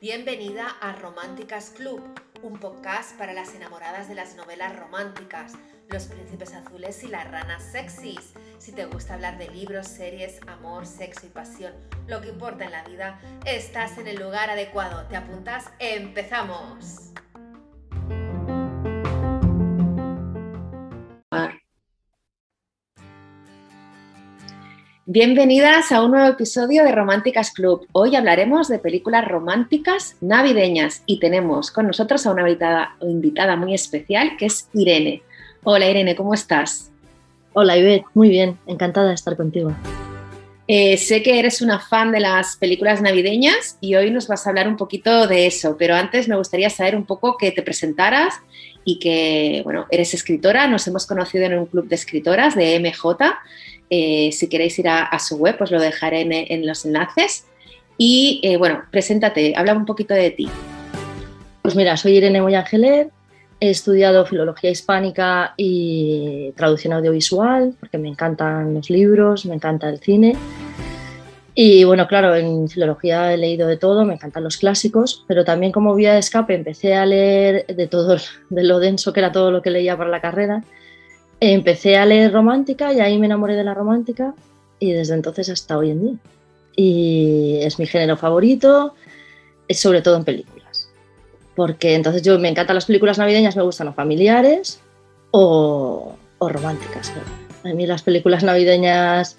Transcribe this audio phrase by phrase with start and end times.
[0.00, 2.02] Bienvenida a Románticas Club,
[2.42, 5.52] un podcast para las enamoradas de las novelas románticas,
[5.90, 8.32] los príncipes azules y las ranas sexys.
[8.58, 11.74] Si te gusta hablar de libros, series, amor, sexo y pasión,
[12.06, 15.06] lo que importa en la vida, estás en el lugar adecuado.
[15.08, 15.66] ¿Te apuntas?
[15.78, 17.07] ¡Empezamos!
[25.10, 27.86] Bienvenidas a un nuevo episodio de Románticas Club.
[27.92, 34.36] Hoy hablaremos de películas románticas navideñas y tenemos con nosotros a una invitada, muy especial
[34.36, 35.22] que es Irene.
[35.64, 36.90] Hola Irene, ¿cómo estás?
[37.54, 39.72] Hola Ivette, muy bien, encantada de estar contigo.
[40.66, 44.50] Eh, sé que eres una fan de las películas navideñas y hoy nos vas a
[44.50, 48.34] hablar un poquito de eso, pero antes me gustaría saber un poco que te presentaras
[48.84, 53.38] y que, bueno, eres escritora, nos hemos conocido en un club de escritoras de MJ
[53.90, 57.46] eh, si queréis ir a, su web, pues lo dejaré en, los enlaces.
[57.96, 60.48] Y eh, bueno, preséntate, habla un poquito de ti.
[61.62, 63.10] Pues mira, soy Irene Moyangeler,
[63.60, 69.98] he estudiado filología hispánica y traducción audiovisual, porque me encantan los libros, me encanta el
[69.98, 70.36] cine.
[71.54, 75.72] Y bueno, claro, en filología he leído de todo, me encantan los clásicos, pero también
[75.72, 78.16] como vía de escape empecé a leer de todo,
[78.48, 80.62] de lo denso que era todo lo que leía para la carrera
[81.40, 84.34] Empecé a leer romántica y ahí me enamoré de la romántica
[84.80, 86.16] y desde entonces hasta hoy en día.
[86.74, 88.94] Y es mi género favorito,
[89.70, 90.90] sobre todo en películas.
[91.54, 94.80] Porque entonces yo me encantan las películas navideñas, me gustan o familiares
[95.30, 97.12] o, o románticas.
[97.64, 99.38] A mí las películas navideñas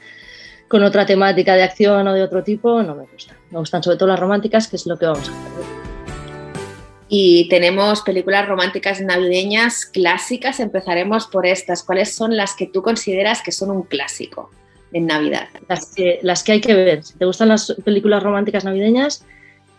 [0.67, 3.37] con otra temática de acción o de otro tipo no me gustan.
[3.51, 5.78] Me gustan sobre todo las románticas, que es lo que vamos a hacer.
[7.11, 10.59] Y tenemos películas románticas navideñas clásicas.
[10.59, 11.81] Empezaremos por estas.
[11.81, 14.51] ¿Cuáles son las que tú consideras que son un clásico
[14.93, 15.47] en Navidad?
[15.67, 17.03] Las que, las que hay que ver.
[17.03, 19.25] Si te gustan las películas románticas navideñas,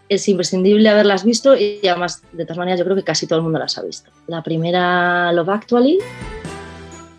[0.09, 3.45] es imprescindible haberlas visto y además, de todas maneras, yo creo que casi todo el
[3.45, 4.11] mundo las ha visto.
[4.27, 5.99] La primera, Love Actually,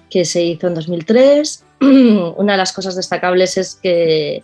[0.09, 1.63] que se hizo en 2003.
[1.79, 4.43] Una de las cosas destacables es que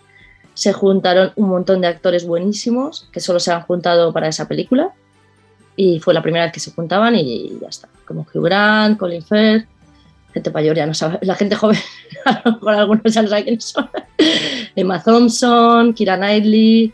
[0.54, 4.94] se juntaron un montón de actores buenísimos que solo se han juntado para esa película
[5.78, 7.88] y fue la primera vez que se juntaban y ya está.
[8.06, 9.68] Como Hugh Grant, Colin Firth,
[10.34, 11.78] gente mayor ya no sabe, la gente joven,
[12.26, 13.90] a lo mejor algunos ya no saben quiénes son.
[14.76, 16.92] Emma Thompson, Kira Knightley,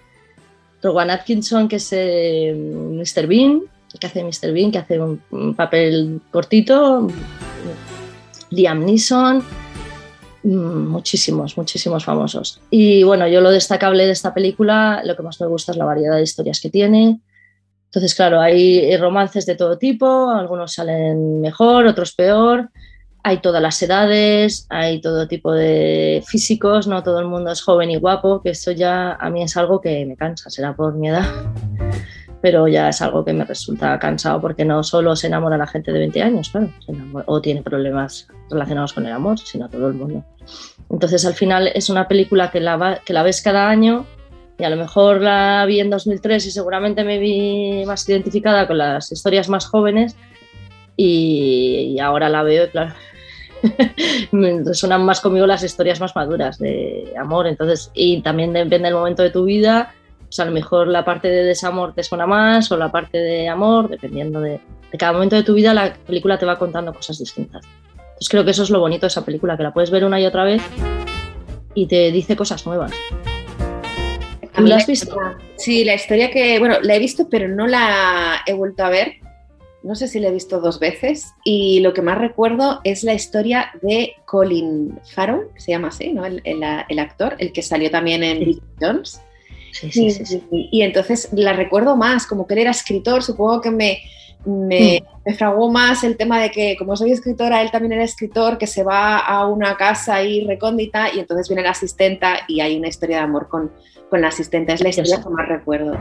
[0.81, 3.25] Rowan Atkinson, que es eh, Mr.
[3.25, 3.61] Bean,
[3.99, 4.51] que hace Mr.
[4.53, 7.07] Bean, que hace un, papel cortito,
[8.50, 9.44] Liam Neeson,
[10.44, 12.59] mm, muchísimos, muchísimos famosos.
[12.69, 15.85] Y bueno, yo lo destacable de esta película, lo que más me gusta es la
[15.85, 17.21] variedad de historias que tiene,
[17.94, 22.72] entonces, claro, hay romances de todo tipo, algunos salen mejor, otros peor,
[23.22, 27.92] hay todas las edades, hay todo tipo de físicos, no todo el mundo es joven
[27.92, 31.09] y guapo, que eso ya a mí es algo que me cansa, será por mi
[31.09, 31.24] edad,
[32.42, 35.92] pero ya es algo que me resulta cansado porque no solo se enamora la gente
[35.92, 36.72] de 20 años, claro,
[37.28, 40.25] o tiene problemas relacionados con el amor, sino todo el mundo.
[40.90, 44.08] Entonces, al final es una película que la, que la ves cada año
[44.58, 48.78] y a lo mejor la vi en 2003 y seguramente me vi más identificada con
[48.78, 50.16] las historias más jóvenes
[50.96, 52.94] y, ahora la veo y claro,
[54.31, 58.96] me resuenan más conmigo las historias más maduras de amor, entonces, y también depende del
[58.96, 59.94] momento de tu vida,
[60.25, 63.50] pues a lo mejor la parte de desamor te suena más o la parte de
[63.50, 64.59] amor, dependiendo de,
[64.92, 67.66] de cada momento de tu vida, la película te va contando cosas distintas.
[67.97, 70.19] Entonces creo que eso es lo bonito de esa película, que la puedes ver una
[70.19, 70.62] y otra vez
[71.74, 72.92] y te dice cosas nuevas.
[74.58, 75.18] ¿La has visto?
[75.58, 79.16] Sí, la historia que, bueno, la he visto, pero no la he vuelto a ver.
[79.81, 81.34] No sé si la he visto dos veces.
[81.44, 86.25] Y lo que más recuerdo es la historia de Colin Farrell, se llama así, ¿no?
[86.25, 88.62] El, actor, el que salió también en sí.
[88.80, 89.22] Jones.
[89.72, 93.72] Sí, sí, sí, Y entonces la recuerdo más, como que él era escritor, supongo que
[93.72, 94.03] me,
[94.46, 95.20] me, mm.
[95.26, 98.68] me, fragó más el tema de que, como soy escritora, él también era escritor, que
[98.68, 102.88] se va a una casa ahí recóndita y entonces viene la asistenta y hay una
[102.88, 103.72] historia de amor con,
[104.10, 104.74] con la asistente.
[104.74, 105.98] Es la historia que más recuerdo.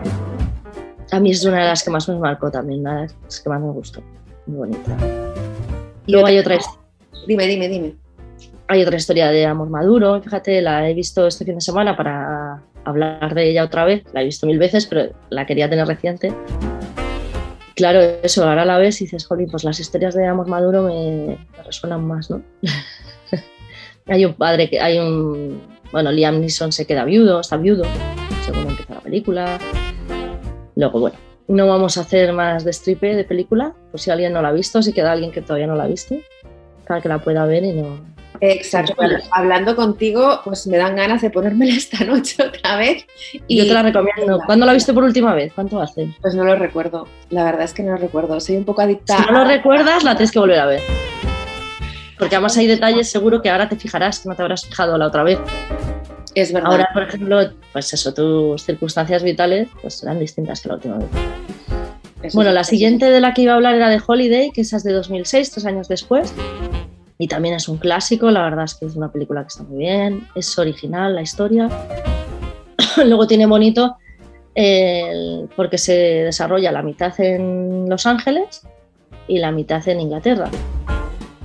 [1.11, 3.49] A mí es una de las que más me marcó también, una de las que
[3.49, 4.03] más me gustó.
[4.47, 4.97] Muy bonita.
[6.07, 6.59] Y luego hay otra
[7.27, 7.95] Dime, dime, dime.
[8.67, 12.63] Hay otra historia de amor maduro, fíjate, la he visto este fin de semana para
[12.85, 14.03] hablar de ella otra vez.
[14.13, 16.33] La he visto mil veces, pero la quería tener reciente.
[17.75, 21.39] Claro, eso, ahora la ves y dices, jolín, pues las historias de amor maduro me,
[21.57, 22.43] me resuenan más, ¿no?
[24.07, 25.61] hay un padre que hay un
[25.93, 27.85] bueno, Liam Neeson se queda viudo, está viudo,
[28.47, 29.59] según empieza la película.
[30.75, 31.17] Luego, bueno,
[31.49, 34.53] no vamos a hacer más de stripe de película, por si alguien no la ha
[34.53, 36.17] visto, si queda alguien que todavía no la ha visto,
[36.89, 38.01] para que la pueda ver y no,
[38.45, 38.97] Exacto.
[39.31, 43.07] Hablando contigo, pues me dan ganas de ponérmela esta noche otra vez.
[43.47, 44.41] Y Yo te la recomiendo.
[44.45, 45.53] ¿Cuándo la viste por última vez?
[45.55, 46.09] ¿Cuánto hace?
[46.21, 47.07] Pues no lo recuerdo.
[47.31, 48.41] La verdad es que no lo recuerdo.
[48.41, 49.17] Soy un poco adicta.
[49.17, 50.81] Si no lo recuerdas, la tienes que volver a ver.
[52.19, 55.07] Porque además hay detalles seguro que ahora te fijarás que no te habrás fijado la
[55.07, 55.39] otra vez.
[56.35, 56.73] Es verdad.
[56.73, 57.39] Ahora, por ejemplo,
[57.73, 62.35] pues eso, tus circunstancias vitales pues serán distintas que la última vez.
[62.35, 64.83] bueno, la siguiente de la que iba a hablar era de Holiday, que esa es
[64.83, 66.33] de 2006, tres años después.
[67.23, 69.79] Y también es un clásico, la verdad es que es una película que está muy
[69.79, 71.69] bien, es original la historia.
[72.97, 73.97] Luego tiene bonito
[75.55, 75.93] porque se
[76.25, 78.67] desarrolla la mitad en Los Ángeles
[79.29, 80.51] y la mitad en Inglaterra.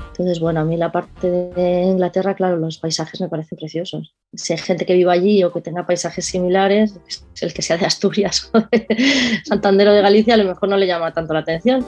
[0.08, 4.16] Entonces, bueno, a mí la parte de Inglaterra, claro, los paisajes me parecen preciosos.
[4.34, 7.00] Si hay gente que viva allí o que tenga paisajes similares,
[7.40, 8.88] el que sea de Asturias o de
[9.46, 11.86] Santander o de Galicia, a lo mejor no le llama tanto la atención.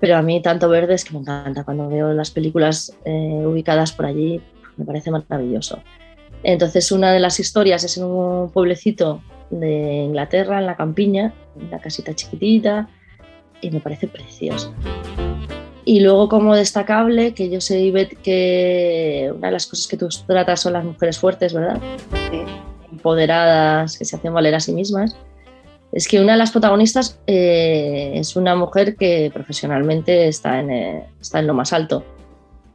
[0.00, 1.64] Pero a mí tanto verde es que me encanta.
[1.64, 4.40] Cuando veo las películas eh, ubicadas por allí,
[4.76, 5.80] me parece maravilloso.
[6.42, 11.70] Entonces, una de las historias es en un pueblecito de Inglaterra, en la campiña, en
[11.70, 12.88] la casita chiquitita,
[13.60, 14.74] y me parece precioso.
[15.86, 17.92] Y luego como destacable, que yo sé
[18.22, 21.80] que una de las cosas que tú tratas son las mujeres fuertes, ¿verdad?
[22.90, 25.16] Empoderadas, que se hacen valer a sí mismas.
[25.94, 31.06] Es que una de las protagonistas eh, es una mujer que profesionalmente está en, eh,
[31.20, 32.04] está en lo más alto.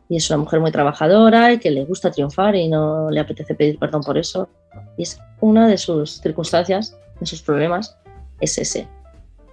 [0.08, 3.54] Y es una mujer muy trabajadora y que le gusta triunfar y no le apetece
[3.54, 4.50] pedir perdón por eso.
[4.98, 7.96] Y es una de sus circunstancias, de sus problemas,
[8.40, 8.88] es ese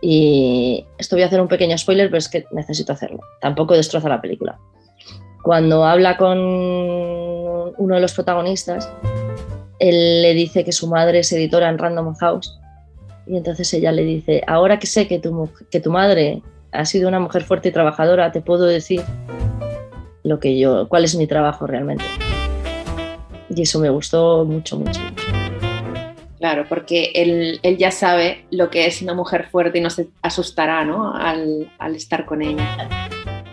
[0.01, 3.21] y esto voy a hacer un pequeño spoiler, pero es que necesito hacerlo.
[3.41, 4.59] Tampoco destroza la película.
[5.43, 8.91] Cuando habla con uno de los protagonistas,
[9.79, 12.59] él le dice que su madre es editora en Random House.
[13.27, 16.43] Y entonces ella le dice, ahora que sé que tu, que tu madre
[16.73, 19.03] ha sido una mujer fuerte y trabajadora, te puedo decir
[20.23, 22.05] lo que yo, cuál es mi trabajo realmente.
[23.49, 25.01] Y eso me gustó mucho, mucho.
[26.39, 30.85] Claro, porque él, ya sabe lo que es una mujer fuerte y no se asustará
[30.85, 31.15] ¿no?
[31.15, 32.89] Al, estar con ella.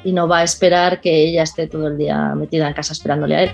[0.03, 3.35] Y no va a esperar que ella esté todo el día metida en casa esperándole
[3.35, 3.51] a él.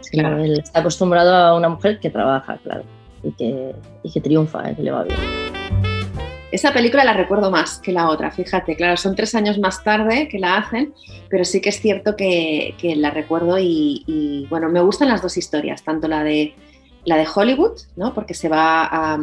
[0.00, 2.84] Sino él está acostumbrado a una mujer que trabaja, claro,
[3.22, 3.74] y que,
[4.12, 4.76] que triunfa, ¿eh?
[4.76, 5.18] que le va bien.
[6.50, 10.28] Esa película la recuerdo más que la otra, fíjate, claro, son tres años más tarde
[10.28, 10.94] que la hacen,
[11.28, 15.82] pero sí que es cierto que, la recuerdo y, bueno, me gustan las dos historias,
[15.82, 16.54] tanto la de
[17.04, 18.14] la de Hollywood, ¿no?
[18.14, 19.18] Porque se va a,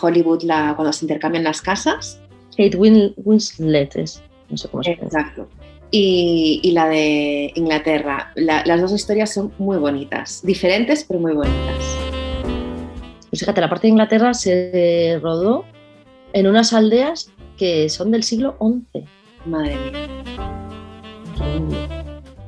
[0.00, 2.20] Hollywood la, cuando se intercambian las casas.
[2.56, 5.04] Kate Winslet es, no sé cómo se llama.
[5.04, 5.48] Exacto.
[5.90, 8.32] Y, la de Inglaterra.
[8.36, 12.01] las dos historias son muy bonitas, diferentes pero muy bonitas.
[13.32, 15.64] Pues fíjate, la parte de Inglaterra se rodó
[16.34, 19.06] en unas aldeas que son del siglo XI.
[19.46, 20.12] Madre mía.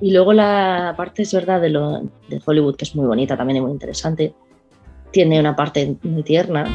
[0.03, 3.57] Y luego la parte, es verdad, de, lo, de Hollywood, que es muy bonita también
[3.57, 4.35] y muy interesante,
[5.11, 6.67] tiene una parte muy tierna.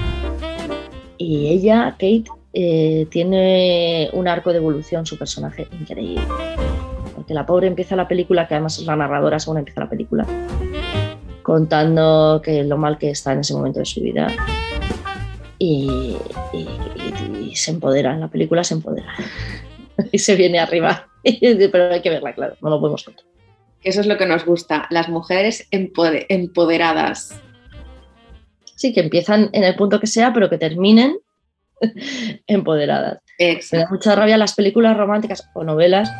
[1.20, 2.24] Y ella, Kate,
[2.54, 6.24] eh, tiene un arco de evolución, su personaje increíble.
[7.14, 10.26] Porque la pobre empieza la película, que además es la narradora según empieza la película,
[11.50, 14.28] contando que lo mal que está en ese momento de su vida.
[15.58, 16.16] Y,
[16.54, 19.12] y se empodera, la película se empodera.
[20.12, 21.08] y se viene arriba.
[21.24, 23.26] Pero hay que verla, claro, no lo podemos contar.
[23.84, 27.42] Eso es lo que nos gusta, las mujeres empoderadas.
[28.76, 31.18] Sí, que empiezan en el punto que sea, pero que terminen
[32.48, 33.20] empoderadas.
[33.40, 36.12] Me da mucha rabia las películas románticas o novelas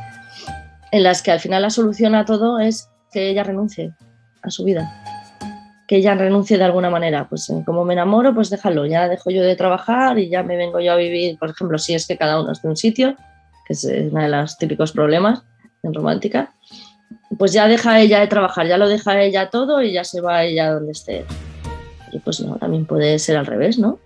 [0.92, 3.94] en las que al final la solución a todo es que ella renuncie
[4.42, 4.90] a su vida.
[5.90, 7.28] Que ella renuncie de alguna manera.
[7.28, 10.56] Pues eh, como me enamoro, pues déjalo, ya dejo yo de trabajar y ya me
[10.56, 13.16] vengo yo a vivir, por ejemplo, si es que cada uno es de un sitio,
[13.66, 15.42] que es uno de los típicos problemas
[15.82, 16.54] en romántica,
[17.40, 20.44] pues ya deja ella de trabajar, ya lo deja ella todo y ya se va
[20.44, 21.26] ella donde esté.
[22.12, 23.98] Y pues no, también puede ser al revés, ¿no?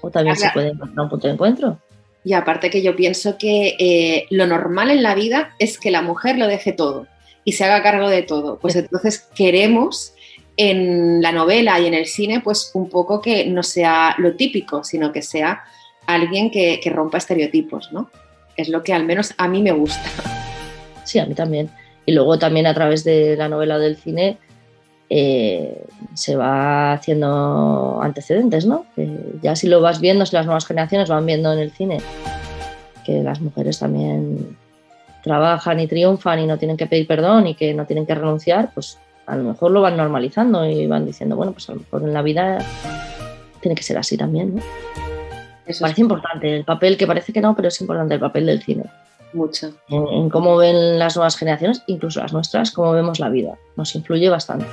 [0.00, 1.78] O también se puede encontrar un punto de encuentro.
[2.24, 6.00] Y aparte que yo pienso que eh, lo normal en la vida es que la
[6.00, 7.06] mujer lo deje todo
[7.44, 8.58] y se haga cargo de todo.
[8.58, 10.14] Pues entonces queremos
[10.68, 14.84] en la novela y en el cine, pues un poco que no sea lo típico,
[14.84, 15.62] sino que sea
[16.06, 18.10] alguien que, que rompa estereotipos, ¿no?
[18.60, 20.02] es lo que al menos a mí me gusta.
[21.02, 21.70] Sí, a mí también.
[22.06, 24.38] Y luego también a través de la novela del cine
[25.08, 28.86] eh, se va haciendo antecedentes, ¿no?
[29.42, 31.98] ya si lo vas viendo, si las nuevas generaciones van viendo en el cine
[33.04, 34.56] que las mujeres también
[35.24, 38.70] trabajan y triunfan y no tienen que pedir perdón y que no tienen que renunciar,
[38.72, 38.98] pues
[39.30, 42.12] a lo mejor lo van normalizando y van diciendo, bueno, pues a lo mejor en
[42.12, 42.58] la vida
[43.60, 44.62] tiene que ser así también, ¿no?
[45.78, 48.84] parece importante el papel, que parece que no, pero es importante el papel del cine.
[49.32, 49.72] mucho.
[49.88, 53.56] En, cómo ven las nuevas generaciones, incluso las nuestras, cómo vemos la vida.
[53.76, 54.66] Nos influye bastante.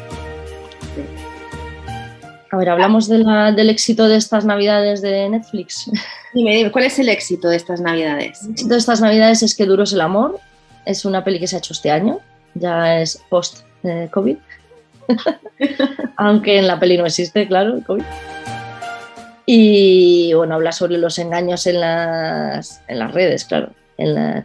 [2.50, 5.92] A ver, hablamos del éxito de estas navidades de Netflix.
[6.34, 8.44] Dime, dime, ¿cuál es el éxito de estas navidades?
[8.44, 10.40] El éxito de estas navidades es que Duros el Amor.
[10.86, 12.20] Es una peli que se ha hecho este año,
[12.54, 13.22] ya es
[13.82, 14.38] post-COVID.
[16.18, 18.04] Aunque en la peli no existe, claro, COVID.
[19.46, 23.70] Y bueno, habla sobre los engaños en las, en las redes, claro.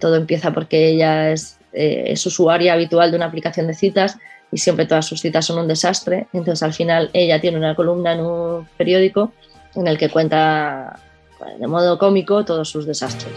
[0.00, 4.18] todo empieza porque ella es, eh, es usuaria habitual de una aplicación de citas
[4.52, 6.28] y siempre todas sus citas son un desastre.
[6.32, 9.32] Entonces al final ella tiene una columna en un periódico
[9.74, 11.00] en el que cuenta
[11.58, 13.34] de modo cómico todos sus desastres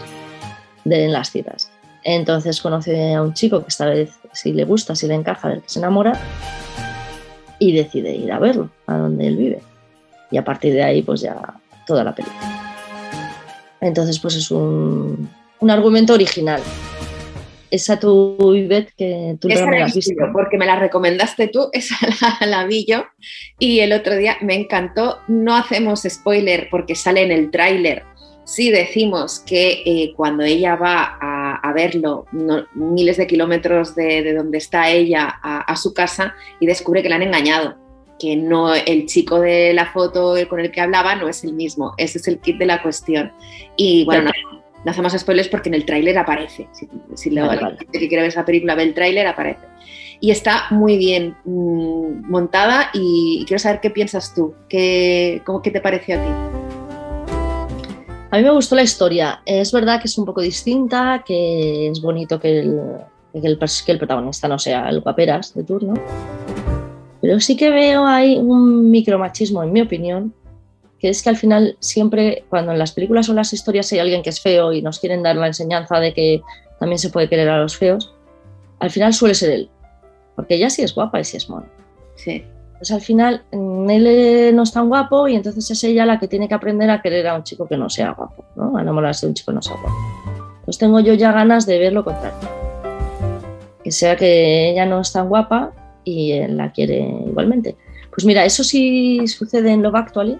[0.84, 1.70] de, en las citas.
[2.08, 5.60] Entonces conoce a un chico que esta vez si le gusta, si le encaja, del
[5.60, 6.12] que se enamora
[7.58, 9.60] y decide ir a verlo, a donde él vive.
[10.30, 11.36] Y a partir de ahí pues ya
[11.84, 12.72] toda la película.
[13.80, 16.62] Entonces pues es un, un argumento original
[17.70, 20.14] esa tu Ivette que tú no me la has visto.
[20.32, 21.96] Porque me la recomendaste tú, esa
[22.46, 23.04] la, vi yo
[23.58, 25.18] y el otro día me encantó.
[25.28, 28.04] No hacemos spoiler porque sale en el tráiler.
[28.46, 32.26] Sí decimos que eh, cuando ella va a, verlo
[32.74, 37.22] miles de kilómetros de, donde está ella a, su casa y descubre que la han
[37.22, 37.74] engañado
[38.20, 41.92] que no el chico de la foto con el que hablaba no es el mismo.
[41.98, 43.32] Ese es el kit de la cuestión.
[43.76, 44.30] Y bueno,
[44.84, 46.68] no hacemos spoilers porque en el tráiler aparece.
[46.72, 47.50] Si, si lo,
[47.90, 49.66] que quiere ver esa película ve el tráiler, aparece.
[50.20, 55.72] Y está muy bien mm, montada y, quiero saber qué piensas tú, qué, cómo, qué
[55.72, 56.55] te pareció a ti.
[58.30, 59.40] A mí me gustó la historia.
[59.46, 62.80] Es verdad que es un poco distinta, que es bonito que el,
[63.32, 65.94] que el, que el protagonista no sea el guaperas de turno.
[67.20, 70.34] Pero sí que veo ahí un micromachismo, en mi opinión,
[70.98, 74.22] que es que al final siempre cuando en las películas o las historias hay alguien
[74.22, 76.42] que es feo y nos quieren dar la enseñanza de que
[76.80, 78.14] también se puede querer a los feos,
[78.80, 79.70] al final suele ser él,
[80.34, 81.66] porque ella sí es guapa y sí es mona.
[82.16, 82.44] Sí.
[82.76, 86.28] Entonces al final mm, él no es tan guapo y entonces es ella la que
[86.28, 88.76] tiene que aprender a querer a un chico que no sea guapo, ¿no?
[88.76, 89.96] a enamorarse de un chico que no sea guapo.
[90.66, 92.36] Pues tengo yo ya ganas de ver lo contrario.
[93.82, 95.72] Que sea que ella no es tan guapa
[96.04, 97.76] y él la quiere igualmente.
[98.10, 100.38] Pues mira, eso sí sucede en Love Actually,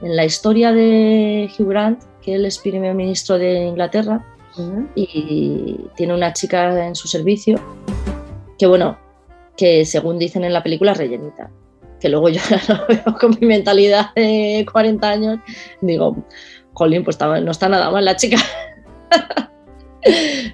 [0.00, 4.24] en la historia de Hugh Grant, que él es primer ministro de Inglaterra
[4.94, 7.60] y tiene una chica en su servicio
[8.58, 8.98] que, bueno,
[9.58, 11.50] que según dicen en la película rellenita.
[12.00, 12.40] Que luego yo
[12.88, 15.40] veo con mi mentalidad de 40 años,
[15.82, 16.16] digo,
[16.72, 18.38] jolín, pues no está nada mal la chica.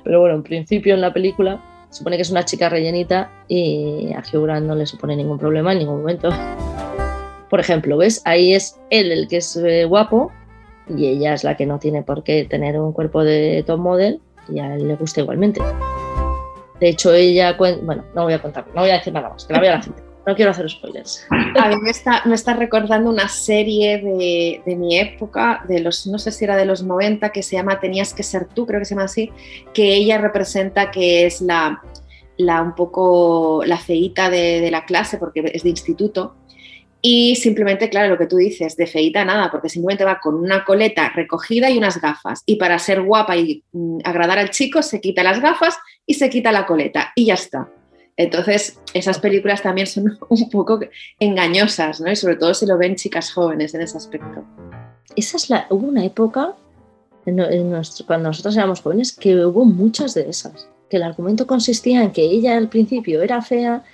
[0.05, 4.21] Pero bueno, en principio en la película supone que es una chica rellenita y a
[4.21, 6.31] Hugh no le supone ningún problema en ningún momento.
[7.51, 8.23] Por ejemplo, ¿ves?
[8.25, 10.33] Ahí es él el que es eh, guapo
[10.89, 14.21] y ella es la que no tiene por qué tener un cuerpo de top model
[14.49, 15.61] y a él le gusta igualmente.
[16.81, 19.53] De hecho, ella, bueno, no voy a contar, no voy a decir nada más, que
[19.53, 20.03] la vea la gente.
[20.27, 21.27] No quiero hacer spoilers.
[21.31, 26.07] A mí me está, me está recordando una serie de, de, mi época, de los,
[26.07, 28.81] no sé si era de los 90, que se llama Tenías que ser tú, creo
[28.81, 29.31] que se llama así,
[29.75, 31.83] que ella representa que es la,
[32.39, 36.37] la un poco la feita de, de la clase, porque es de instituto,
[37.07, 40.65] y simplemente, claro, lo que tú dices, de feita nada, porque simplemente va con una
[40.65, 42.43] coleta recogida y unas gafas.
[42.47, 46.31] Y para ser guapa y mm, agradar al chico, se quita las gafas y se
[46.31, 47.69] quita la coleta y ya está.
[48.17, 50.81] Entonces, esas películas también son un poco
[51.21, 52.11] engañosas, ¿no?
[52.11, 54.43] Y sobre todo si lo ven chicas jóvenes en ese aspecto.
[55.15, 56.55] Esa es la, hubo una época,
[58.07, 60.71] cuando nosotros éramos jóvenes, que hubo muchas de esas.
[60.89, 63.85] Que el argumento consistía en que ella al principio era fea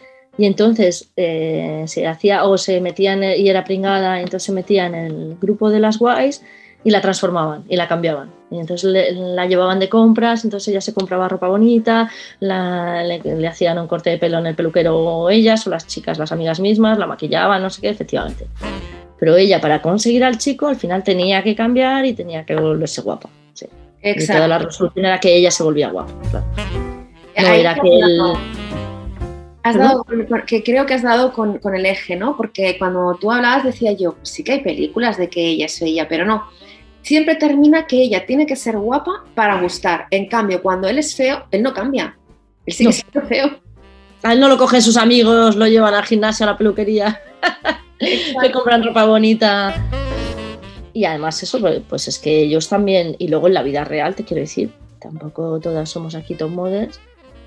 [0.41, 4.95] y entonces eh, se hacía o se metían y era pringada, entonces se metía en
[4.95, 6.43] el grupo de las guays
[6.83, 8.33] y la transformaban y la cambiaban.
[8.51, 13.87] Y entonces la llevaban de compras, entonces ella se compraba ropa bonita, le, hacían un
[13.87, 17.61] corte de pelo en el peluquero ellas o las chicas, las amigas mismas, la maquillaban,
[17.61, 18.47] no sé qué, efectivamente.
[19.19, 23.03] Pero ella para conseguir al chico al final tenía que cambiar y tenía que volverse
[23.03, 23.29] guapa.
[23.53, 23.67] Sí.
[24.01, 24.33] Exacto.
[24.33, 26.15] Y toda la resolución era que ella se volvía guapa.
[27.37, 28.19] No era que él
[29.63, 30.07] Has dado,
[30.47, 32.37] que creo que has dado con, con, el eje, ¿no?
[32.37, 35.83] Porque cuando tú hablabas decía yo, pues sí que hay películas de que ella es
[35.83, 36.45] ella, pero no.
[37.03, 40.07] Siempre termina que ella tiene que ser guapa para gustar.
[40.11, 42.17] En cambio, cuando él es feo, él no cambia.
[42.65, 43.51] Él sigue siendo feo.
[44.23, 47.21] A él no lo cogen sus amigos, lo llevan al gimnasio, a la peluquería,
[47.99, 49.75] le compran ropa bonita.
[50.93, 54.15] Y además eso, pues, pues es que ellos también, y luego en la vida real,
[54.15, 57.01] te quiero decir, tampoco todas somos aquí top models,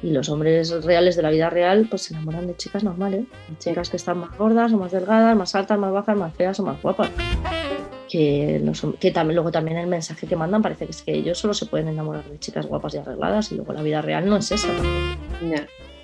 [0.03, 3.57] y los hombres reales de la vida real pues se enamoran de chicas normales, de
[3.57, 6.63] chicas que están más gordas o más delgadas, más altas, más bajas, más feas o
[6.63, 7.09] más guapas.
[8.09, 8.61] que,
[8.99, 11.65] que también, luego también el mensaje que mandan parece que es que ellos solo se
[11.65, 14.67] pueden enamorar de chicas guapas y arregladas y luego la vida real no es esa.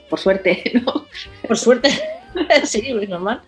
[0.09, 1.05] Por suerte, ¿no?
[1.45, 1.89] Por suerte,
[2.63, 3.41] sí, es normal.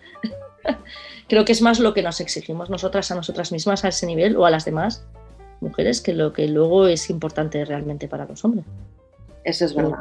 [1.28, 4.36] Creo que es más lo que nos exigimos nosotras a nosotras mismas a ese nivel
[4.36, 5.02] o a las demás
[5.62, 8.66] mujeres que lo que luego es importante realmente para los hombres.
[9.44, 9.98] Eso es verdad.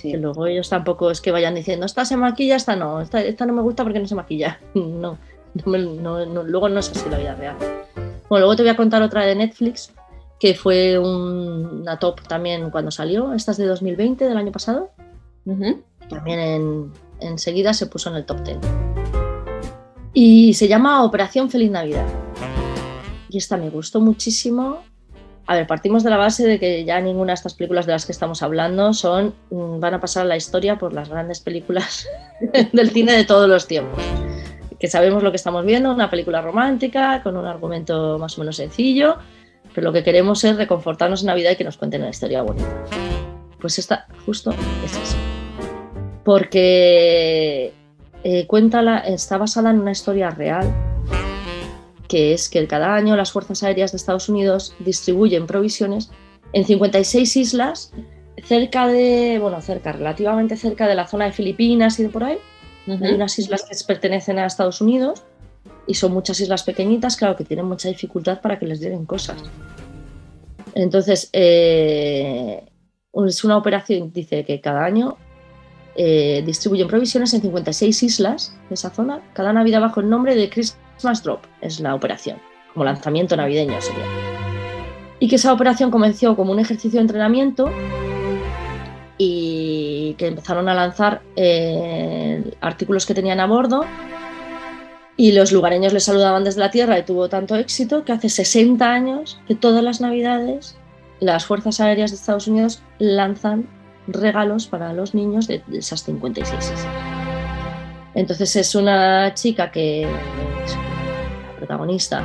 [0.00, 3.46] Que luego ellos tampoco es que vayan diciendo, esta se maquilla, esta no, esta, esta
[3.46, 4.60] no me gusta porque no se maquilla.
[4.74, 5.18] No,
[5.66, 7.56] luego no es así la vida real.
[8.28, 9.92] Bueno, luego te voy a contar otra de Netflix,
[10.40, 13.32] que fue una top también cuando salió.
[13.32, 14.90] Esta es de 2020, del año pasado.
[16.08, 18.58] También enseguida se puso en el top 10.
[20.12, 22.06] Y se llama Operación Feliz Navidad.
[23.28, 24.78] Y esta me gustó muchísimo.
[25.46, 28.06] A ver, partimos de la base de que ya ninguna de estas películas de las
[28.06, 32.08] que estamos hablando son, mm, van a pasar a la historia por las grandes películas
[32.72, 34.02] del cine de todos los tiempos
[34.84, 38.56] que sabemos lo que estamos viendo, una película romántica con un argumento más o menos
[38.56, 39.16] sencillo,
[39.74, 42.68] pero lo que queremos es reconfortarnos en Navidad y que nos cuenten una historia bonita.
[43.58, 44.50] Pues esta justo
[44.84, 45.16] es eso.
[46.22, 47.72] Porque
[48.24, 48.46] eh,
[49.06, 50.70] está basada en una historia real,
[52.14, 56.12] que es que cada año las Fuerzas Aéreas de Estados Unidos distribuyen provisiones
[56.52, 57.92] en 56 islas
[58.44, 62.38] cerca de, bueno, cerca, relativamente cerca de la zona de Filipinas y de por ahí,
[62.86, 65.24] hay unas islas que pertenecen a Estados Unidos
[65.88, 69.42] y son muchas islas pequeñitas, claro, que tienen mucha dificultad para que les lleguen cosas.
[70.76, 72.62] Entonces, eh,
[73.26, 75.16] es una operación, dice que cada año
[75.96, 80.48] eh, distribuyen provisiones en 56 islas de esa zona, cada Navidad bajo el nombre de
[80.94, 82.38] Christmas Drop, es la operación,
[82.72, 84.04] como lanzamiento navideño sería.
[85.20, 87.70] Y que esa operación comenzó como un ejercicio de entrenamiento
[89.18, 93.84] y que empezaron a lanzar eh, artículos que tenían a bordo
[95.16, 98.84] y los lugareños les saludaban desde la tierra y tuvo tanto éxito que hace 60
[98.84, 100.76] años que todas las navidades
[101.20, 103.68] las Fuerzas Aéreas de Estados Unidos lanzan
[104.08, 106.60] regalos para los niños de esas 56
[108.14, 112.22] Entonces es una chica que es la protagonista,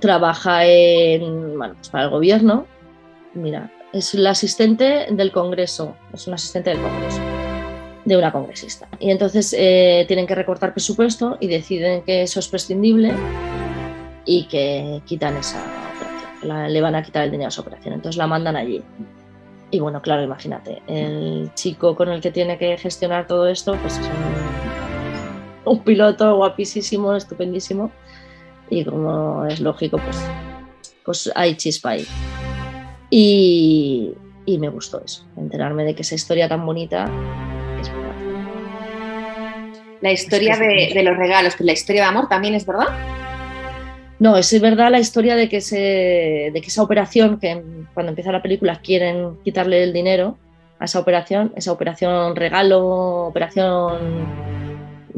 [0.00, 2.66] trabaja en, pues para el gobierno.
[3.34, 7.20] Mira, es la asistente del Congreso, es una asistente del Congreso,
[8.04, 8.88] de una congresista.
[8.98, 13.12] Y entonces eh, tienen que recortar presupuesto y deciden que eso es prescindible
[14.24, 15.62] y que quitan esa
[15.94, 17.94] operación, le van a quitar el dinero a esa operación.
[17.94, 18.82] Entonces la mandan allí.
[19.70, 23.98] Y bueno, claro, imagínate, el chico con el que tiene que gestionar todo esto, pues
[23.98, 27.90] es un, un piloto guapísimo, estupendísimo.
[28.70, 30.18] Y como es lógico, pues,
[31.04, 32.06] pues hay chispa ahí.
[33.10, 34.14] Y,
[34.58, 37.04] me gustó eso, enterarme de que esa historia tan bonita
[37.80, 38.14] es verdad.
[40.00, 42.88] La historia de, los regalos, que la historia de amor también es verdad.
[44.18, 48.42] No, es verdad la historia de que, de que esa operación, que cuando empieza la
[48.42, 50.38] película quieren quitarle el dinero
[50.78, 54.26] a esa operación, esa operación regalo, operación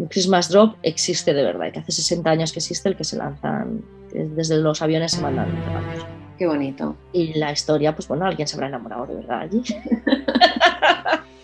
[0.08, 3.82] Christmas Drop, existe de verdad, que hace 60 años que existe el que se lanzan,
[4.12, 6.06] desde los aviones se mandan regalos.
[6.37, 6.96] Qué bonito.
[7.12, 9.62] Y la historia, pues bueno, alguien se habrá enamorado de verdad allí.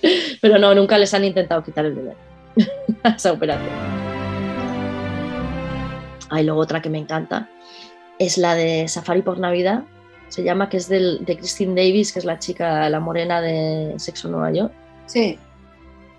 [0.41, 2.17] Pero no, nunca les han intentado quitar el dinero
[3.03, 4.14] a esa operación.
[6.31, 7.49] Hay luego otra que me encanta,
[8.19, 9.85] es la de Safari por Navidad,
[10.29, 14.29] se llama, que es de Christine Davis, que es la chica, la morena de Sexo
[14.29, 14.73] Nueva York.
[15.07, 15.39] Sí.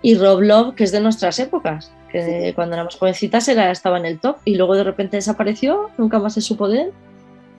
[0.02, 4.06] Y Rob Love, que es de nuestras épocas, que cuando éramos jovencitas era, estaba en
[4.06, 6.92] el top y luego de repente desapareció, nunca más se supo de él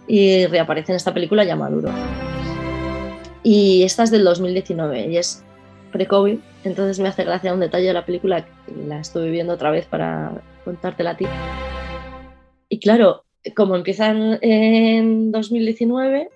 [0.08, 1.92] y reaparece en esta película ya maduro.
[3.44, 5.44] Y esta es del 2019 y es
[5.92, 8.46] pre-COVID, entonces me hace gracia un detalle de la película
[8.88, 10.32] la estuve viendo otra vez para
[10.64, 11.28] contártela a ti.
[12.70, 13.26] Y claro,
[13.56, 16.30] como empiezan en 2019,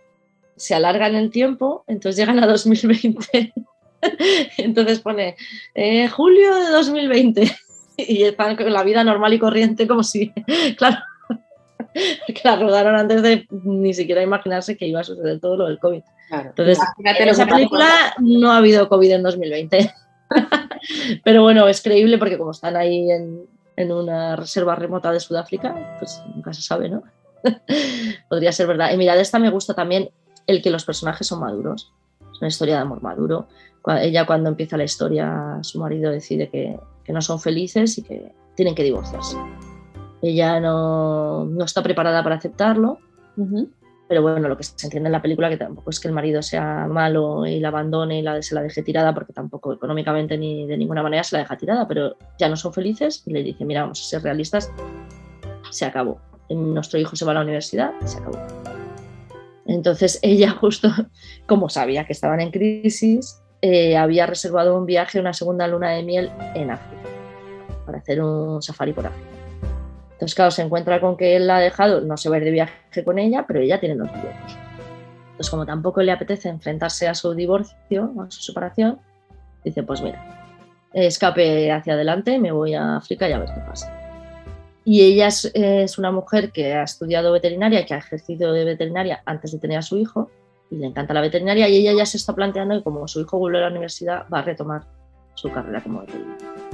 [0.55, 3.53] se alargan el tiempo, entonces llegan a 2020.
[4.57, 5.35] entonces pone
[5.75, 7.51] eh, julio de 2020
[7.97, 10.31] y están con la vida normal y corriente como si,
[10.77, 10.97] claro,
[12.27, 15.79] que la rodaron antes de ni siquiera imaginarse que iba a suceder todo lo del
[15.79, 16.01] COVID.
[16.31, 19.93] Entonces, en esa película no ha habido COVID en 2020.
[21.25, 25.97] Pero bueno, es creíble porque como están ahí en, en una reserva remota de Sudáfrica,
[25.99, 27.03] pues nunca se sabe, ¿no?
[28.29, 28.93] Podría ser verdad.
[28.93, 30.09] Y mira, de esta me gusta también
[30.47, 31.93] el que los personajes son maduros.
[32.31, 33.47] Es una historia de amor maduro.
[33.87, 38.31] Ella cuando empieza la historia, su marido decide que, que no son felices y que
[38.55, 39.37] tienen que divorciarse.
[40.21, 42.99] Ella no, no está preparada para aceptarlo,
[44.11, 46.41] pero bueno, lo que se entiende en la película que tampoco es que el marido
[46.41, 50.67] sea malo y la abandone y la, se la deje tirada, porque tampoco económicamente ni
[50.67, 53.63] de ninguna manera se la deja tirada, pero ya no son felices y le dice,
[53.63, 54.69] mira, vamos a ser realistas,
[55.69, 56.19] se acabó.
[56.49, 58.37] nuestro hijo se va a la universidad se acabó.
[59.65, 60.89] Entonces ella justo,
[61.47, 66.03] como sabía que estaban en crisis, eh, había reservado un viaje, una segunda luna de
[66.03, 67.03] miel en África,
[67.85, 69.40] para hacer un safari por África.
[70.21, 72.45] Entonces, claro, se encuentra con que él la ha dejado, no se va a ir
[72.45, 74.55] de viaje con ella, pero ella tiene los billetes.
[75.31, 78.99] Entonces, como tampoco le apetece enfrentarse a su divorcio, a su separación,
[79.63, 80.21] dice, pues mira,
[80.93, 83.91] escape hacia adelante, me voy a África y a ver qué pasa.
[84.85, 89.51] Y ella es, una mujer que ha estudiado veterinaria, que ha ejercido de veterinaria antes
[89.53, 90.29] de tener a su hijo,
[90.69, 93.39] y le encanta la veterinaria, y ella ya se está planteando que como su hijo
[93.39, 94.83] vuelve a la universidad, va a retomar
[95.33, 96.70] su carrera como veterinaria.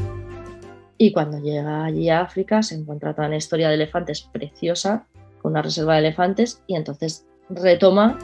[0.97, 5.05] Y cuando llega allí a África se encuentra toda una historia de elefantes preciosa,
[5.41, 8.17] con una reserva de elefantes, y entonces retoma,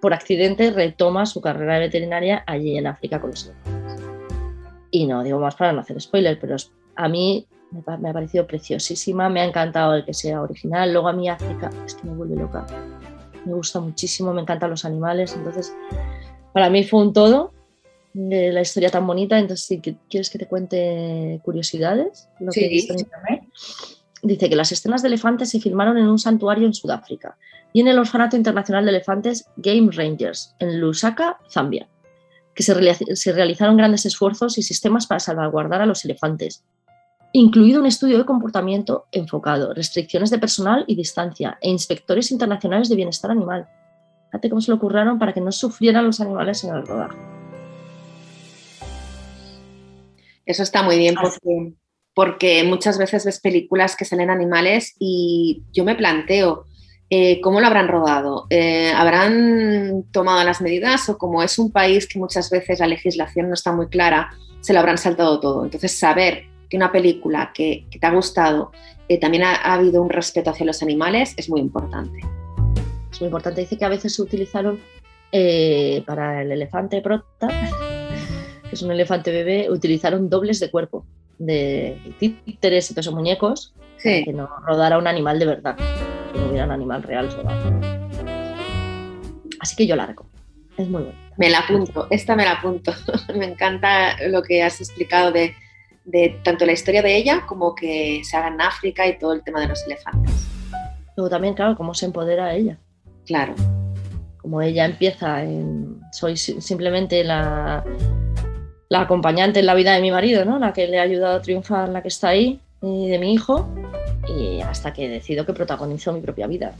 [0.00, 4.04] por accidente, retoma su carrera de veterinaria allí en África con los elefantes.
[4.90, 6.56] Y no digo más para no hacer spoiler, pero
[6.94, 10.92] a mí me, ha parecido preciosísima, me ha encantado el que sea original.
[10.92, 12.64] Luego a mí África es que me vuelve loca.
[13.44, 15.76] Me gusta muchísimo, me encantan los animales, entonces
[16.52, 17.52] para mí fue un todo
[18.14, 19.38] de la historia tan bonita.
[19.38, 23.42] Entonces, si quieres que te cuente curiosidades, lo que he en internet.
[24.22, 27.36] Dice que las escenas de elefantes se filmaron en un santuario en Sudáfrica
[27.74, 31.88] y en el Orfanato Internacional de Elefantes Game Rangers, en Lusaka, Zambia,
[32.54, 36.64] que se, se realizaron grandes esfuerzos y sistemas para salvaguardar a los elefantes,
[37.32, 42.96] incluido un estudio de comportamiento enfocado, restricciones de personal y distancia, e inspectores internacionales de
[42.96, 43.68] bienestar animal.
[44.30, 47.33] Fíjate cómo se lo ocurrieron para que no sufrieran los animales en el rodaje.
[50.46, 51.14] Eso está muy bien
[52.14, 56.66] porque, muchas veces ves películas que salen animales y yo me planteo,
[57.10, 58.46] eh, ¿cómo lo habrán rodado?
[58.50, 63.48] Eh, ¿Habrán tomado las medidas o como es un país que muchas veces la legislación
[63.48, 64.30] no está muy clara,
[64.60, 65.64] se lo habrán saltado todo?
[65.64, 68.70] Entonces, saber que una película que, te ha gustado
[69.08, 72.20] eh, también ha, habido un respeto hacia los animales es muy importante.
[73.10, 73.62] Es muy importante.
[73.62, 74.80] Dice que a veces se utilizaron
[76.06, 77.48] para el elefante prota
[78.74, 81.06] es un elefante bebé, utilizaron dobles de cuerpo,
[81.38, 85.76] de títeres y pesos muñecos, para que no rodara un animal de verdad,
[86.32, 87.28] que no hubiera un animal real
[89.60, 90.38] Así que yo la recomiendo.
[90.76, 91.18] Es muy buena.
[91.36, 92.92] Me la apunto, esta me la apunto.
[93.34, 95.54] me encanta lo que has explicado de,
[96.04, 99.42] de tanto la historia de ella como que se haga en África y todo el
[99.42, 100.48] tema de los elefantes.
[101.16, 102.78] Luego también, claro, cómo se empodera ella.
[103.24, 103.54] Claro.
[104.38, 106.00] Como ella empieza en.
[106.12, 107.84] Soy simplemente la,
[108.94, 110.60] la acompañante en la vida de mi marido, ¿no?
[110.60, 113.68] la que le ha ayudado a triunfar, la que está ahí, y de mi hijo,
[114.28, 116.72] y hasta que decido que protagonizo mi propia vida.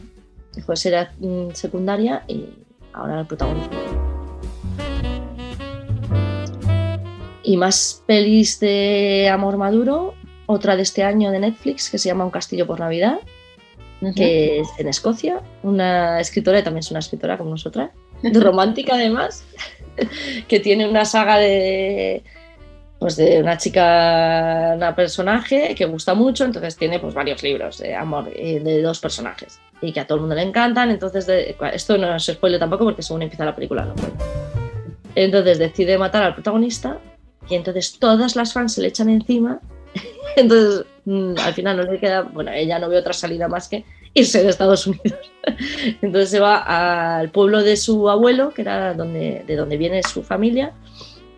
[0.55, 2.46] Después era mm, secundaria y
[2.92, 3.77] ahora el protagonismo.
[7.42, 10.14] Y más pelis de amor maduro,
[10.46, 13.18] otra de este año de Netflix que se llama Un castillo por Navidad,
[14.14, 17.90] que es en Escocia, una escritora, y también es una escritora como nosotras,
[18.22, 19.44] romántica además,
[20.48, 22.22] que tiene una saga de,
[22.98, 27.94] pues de una chica, una personaje que gusta mucho, entonces tiene pues varios libros de
[27.94, 31.98] amor eh, de dos personajes y que a todo el mundo le encantan, entonces esto
[31.98, 33.94] no es spoiler tampoco porque según empieza la película no
[35.14, 36.98] Entonces decide matar al protagonista
[37.48, 39.61] y entonces todas las fans se le echan encima,
[40.37, 43.85] entonces mm, al final no le queda, bueno, ella no ve otra salida más que
[44.14, 45.18] irse de Estados Unidos.
[46.03, 50.22] Entonces se va al pueblo de su abuelo, que era donde, de donde viene su
[50.22, 50.72] familia,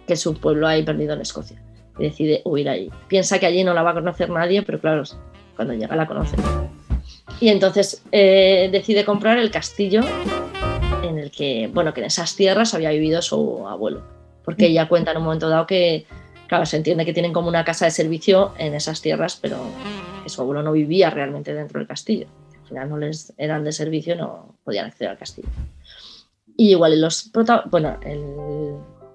[0.06, 1.60] que es un pueblo ahí perdido en Escocia.
[1.98, 2.90] Y decide huir allí.
[3.08, 5.02] Piensa que allí no la va a conocer nadie, pero claro,
[5.56, 6.36] cuando llega la conoce.
[7.40, 10.02] Y entonces eh, decide comprar el castillo
[11.02, 14.02] en el que, bueno, que en esas tierras había vivido su abuelo.
[14.44, 16.06] Porque ella cuenta en un momento dado que,
[16.46, 19.58] claro, se entiende que tienen como una casa de servicio en esas tierras, pero
[20.22, 22.28] que su abuelo no vivía realmente dentro del castillo
[22.66, 25.48] al final no les eran de servicio, no podían acceder al castillo.
[26.56, 27.30] Y igual los
[27.70, 27.96] bueno,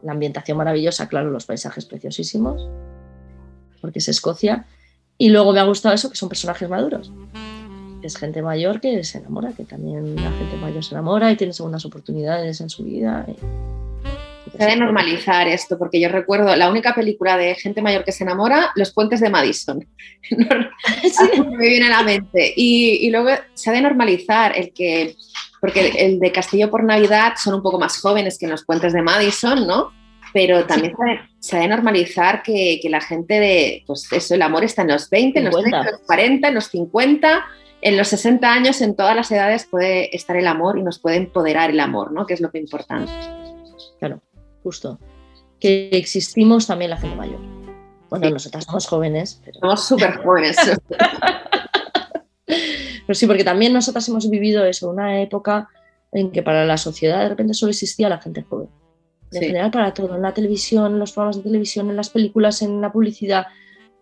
[0.04, 2.70] la ambientación maravillosa, claro, los paisajes preciosísimos,
[3.82, 4.66] porque es Escocia.
[5.18, 7.12] Y luego me ha gustado eso, que son personajes maduros.
[8.02, 11.54] Es gente mayor que se enamora, que también la gente mayor se enamora y tiene
[11.54, 13.26] segundas oportunidades en su vida.
[14.52, 18.24] Se debe normalizar esto, porque yo recuerdo la única película de gente mayor que se
[18.24, 19.86] enamora, Los puentes de Madison.
[21.58, 22.54] me viene a la mente.
[22.56, 25.16] Y, luego se ha de normalizar el que,
[25.62, 28.92] porque el, de Castillo por Navidad son un poco más jóvenes que en los puentes
[28.94, 29.92] de Madison, ¿no?
[30.34, 30.94] Pero también
[31.40, 35.10] se, ha de normalizar que, la gente de, pues eso, el amor está en los
[35.10, 37.46] 20, en los 30, en los 40, en los 50
[37.84, 41.16] en los 60 años, en todas las edades puede estar el amor y nos puede
[41.16, 42.28] empoderar el amor, ¿no?
[42.28, 43.12] Que es lo que es importante.
[43.98, 44.22] Claro
[44.64, 45.00] justo.
[45.60, 47.40] Que existimos también la gente mayor.
[48.10, 49.42] Bueno, nosotras somos jóvenes.
[49.60, 50.58] Somos súper jóvenes.
[52.46, 55.70] Pero sí, porque también nosotras hemos vivido eso, una época
[56.12, 58.70] en que para la sociedad de repente solo existía la gente joven.
[59.32, 62.62] En general para todo, en la televisión, en los programas de televisión, en las películas,
[62.62, 63.48] en la publicidad,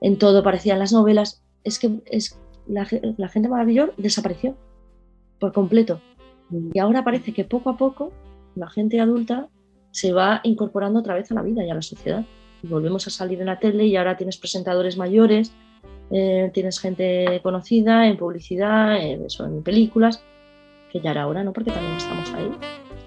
[0.02, 1.44] en todo, parecían las novelas.
[1.64, 2.36] Es que es,
[2.68, 4.58] la, gente mayor desapareció
[5.40, 6.02] por completo.
[6.50, 6.72] Mm.
[6.74, 8.12] Y ahora parece que poco a poco
[8.56, 9.50] la gente adulta
[10.00, 12.24] se va incorporando otra vez a la vida y a la sociedad.
[12.64, 15.52] Y volvemos a salir en la tele y ahora tienes presentadores mayores,
[16.12, 20.24] eh, tienes gente conocida en publicidad, en, eso, en películas,
[20.90, 21.52] que ya era hora, ¿no?
[21.52, 22.50] Porque también estamos ahí.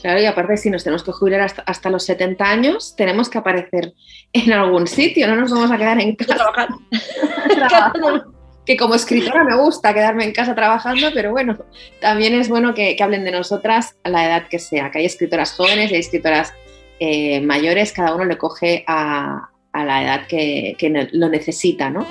[0.02, 3.94] Claro, y aparte si nos tenemos que jubilar hasta, los 70 años, tenemos que aparecer
[4.32, 6.78] en algún sitio, no nos vamos a quedar en casa trabajando.
[8.66, 11.56] que como escritora me gusta quedarme en casa trabajando, pero bueno,
[12.00, 15.52] también es bueno que, hablen de nosotras a la edad que sea, que hay escritoras
[15.52, 16.52] jóvenes y hay escritoras
[17.04, 20.76] eh, mayores, cada uno le coge a, la edad que,
[21.10, 22.06] lo necesita, ¿no?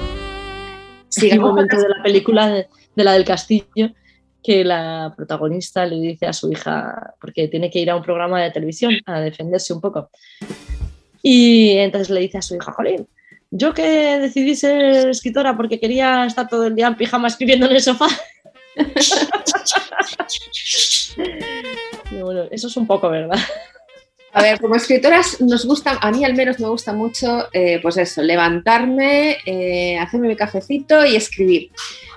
[1.08, 3.94] Sí, el momento de la película de, la del castillo
[4.44, 8.42] que la protagonista le dice a su hija, porque tiene que ir a un programa
[8.42, 10.10] de televisión a defenderse un poco.
[11.24, 13.08] Y entonces le dice a su hija, Jolín,
[13.50, 17.72] yo que decidí ser escritora porque quería estar todo el día en pijama escribiendo en
[17.72, 18.10] el sofá.
[22.12, 23.40] bueno, eso es un poco verdad.
[24.34, 27.98] A ver, como escritoras nos gusta, a mí al menos me gusta mucho, eh, pues
[27.98, 31.72] eso, levantarme, eh, hacerme mi cafecito y escribir.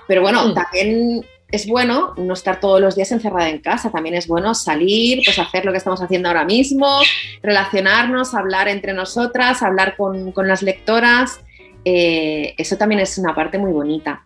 [0.07, 0.53] Pero bueno, mm.
[0.53, 5.21] también es bueno no estar todos los días encerrada en casa, también es bueno salir,
[5.25, 7.01] pues hacer lo que estamos haciendo ahora mismo,
[7.43, 11.41] relacionarnos, hablar entre nosotras, hablar con, las lectoras.
[11.83, 14.23] Eh, eso también es una parte muy bonita.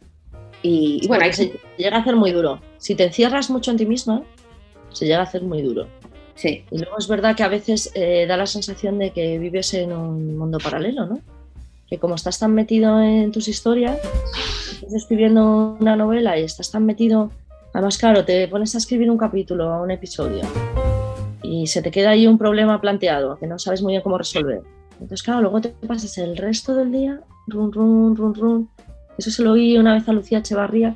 [0.62, 2.62] Y, bueno, se llega a hacer muy duro.
[2.78, 4.24] Si te encierras mucho en ti misma,
[4.92, 5.88] se llega a hacer muy duro.
[6.40, 6.64] Sí.
[6.72, 9.92] Y luego es verdad que a veces eh, da la sensación de que vives en
[9.92, 11.20] un mundo paralelo, ¿no?
[11.90, 14.00] Que como estás tan metido en tus historias,
[14.72, 17.32] estás escribiendo una novela y estás tan metido,
[17.74, 20.44] además claro, te pones a escribir un capítulo o un episodio
[21.44, 24.62] y se te queda ahí un problema planteado que no sabes muy bien cómo resolver.
[24.94, 28.70] Entonces claro, luego te pasas el resto del día, run, run, run, run.
[29.18, 30.96] Eso se lo oí una vez a Lucía Echevarría,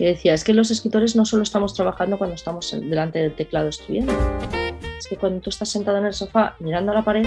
[0.00, 3.68] que decía, es que los escritores no solo estamos trabajando cuando estamos delante del teclado
[3.68, 4.14] escribiendo,
[4.98, 7.26] es que cuando tú estás sentado en el sofá mirando a la pared,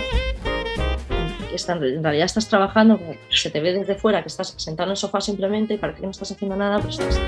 [1.51, 5.21] en realidad estás trabajando, se te ve desde fuera que estás sentado en el sofá
[5.21, 7.21] simplemente y parece que no estás haciendo nada, pero estás,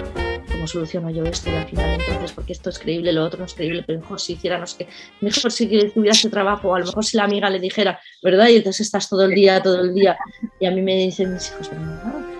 [0.51, 1.51] ¿cómo soluciono yo esto?
[1.51, 4.19] Y al final entonces, porque esto es creíble, lo otro no es creíble, pero mejor
[4.19, 4.87] si hiciera, no sé
[5.21, 8.47] mejor si tuviera ese trabajo, o a lo mejor si la amiga le dijera, ¿verdad?
[8.47, 10.17] Y entonces estás todo el día, todo el día,
[10.59, 12.35] y a mí me dicen mis hijos, no,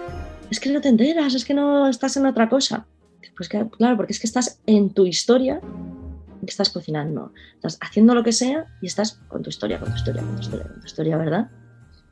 [0.50, 2.88] es que no te enteras, es que no estás en otra cosa.
[3.36, 5.60] Pues claro, porque es que estás en tu historia,
[6.48, 10.22] estás cocinando, estás haciendo lo que sea y estás con tu historia, con tu historia,
[10.22, 11.50] con tu historia, con tu historia, ¿verdad?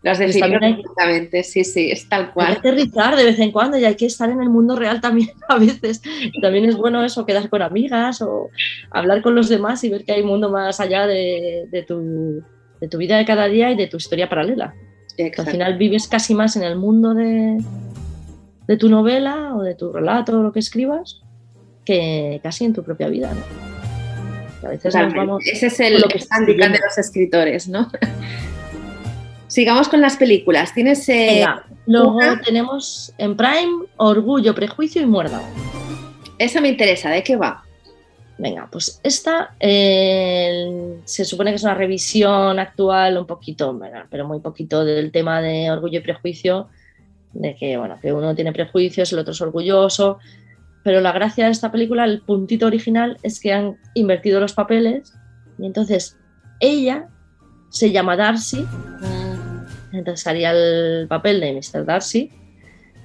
[0.01, 2.47] Las definió perfectamente, sí, sí, es tal cual.
[2.47, 4.99] Hay que aterrizar de vez en cuando y hay que estar en el mundo real
[4.99, 6.01] también a veces.
[6.41, 8.49] También es bueno eso, quedar con amigas o
[8.91, 12.43] hablar con los demás y ver que hay un mundo más allá de, tu,
[12.81, 14.73] de tu, vida de cada día y de tu historia paralela.
[15.37, 17.59] Al final vives casi más en el mundo de,
[18.67, 21.21] de tu novela o de tu relato o lo que escribas
[21.85, 23.31] que casi en tu propia vida.
[24.63, 27.89] A veces vamos Ese es el, que de los escritores, ¿no?
[29.47, 30.73] Sigamos con las películas.
[30.73, 31.07] Tienes.
[31.09, 31.45] Eh,
[31.85, 35.41] luego tenemos en Prime Orgullo, Prejuicio y Muerda.
[36.39, 37.63] Esa me interesa, ¿de qué va?
[38.37, 44.39] Venga, pues esta eh, se supone que es una revisión actual, un poquito, pero muy
[44.39, 46.67] poquito del tema de orgullo y prejuicio,
[47.33, 50.19] de que, bueno, que uno tiene prejuicios, el otro es orgulloso,
[50.83, 55.13] pero la gracia de esta película, el puntito original, es que han invertido los papeles
[55.57, 56.17] y entonces
[56.59, 57.07] ella
[57.69, 58.65] se llama Darcy
[59.93, 61.85] entonces haría el papel de Mr.
[61.85, 62.31] Darcy.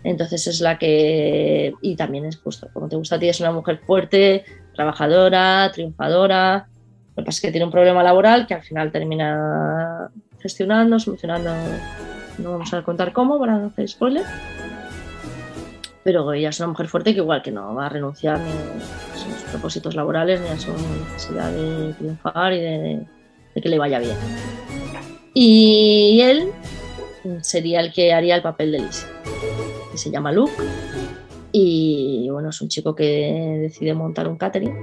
[0.05, 3.53] Entonces es la que, y también es justo, como te gusta a ti, es una
[3.53, 6.69] mujer fuerte, trabajadora, triunfadora.
[7.17, 10.09] Lo que pasa es que tiene un problema laboral que al final termina
[10.41, 11.51] gestionando, solucionando.
[12.39, 14.25] No vamos a contar cómo para no hacer spoiler.
[16.05, 19.17] Pero ella es una mujer fuerte que igual que no va a renunciar ni a
[19.17, 23.07] sus propósitos laborales ni a su necesidad de triunfar y de,
[23.55, 24.17] de que le vaya bien.
[25.35, 26.53] Y él
[27.43, 29.07] sería el que haría el papel de Lisa,
[29.91, 30.53] que se llama Luke.
[31.53, 34.75] Y bueno, es un chico que decide montar un catering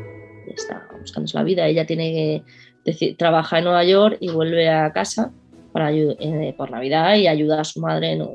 [0.47, 1.67] y está buscándose la vida.
[1.67, 2.43] Ella tiene
[2.83, 5.31] que trabaja en Nueva York y vuelve a casa
[5.75, 8.25] para, eh, por Navidad y ayuda a su madre en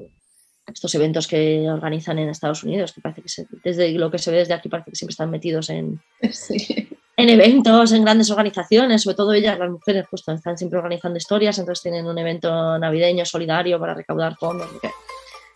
[0.70, 4.37] estos eventos que organizan en Estados Unidos, que parece que desde lo que se ve
[4.37, 6.03] desde aquí parece que siempre están metidos en,
[7.16, 11.59] en eventos, en grandes organizaciones, sobre todo ellas, las mujeres, pues están siempre organizando historias,
[11.59, 14.68] entonces tienen un evento navideño solidario para recaudar fondos.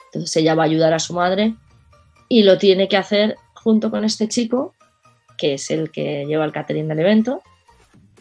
[0.07, 1.55] Entonces ella va a ayudar a su madre
[2.31, 4.73] y lo tiene que hacer junto con este chico,
[5.37, 7.43] que es el que lleva el catering del evento,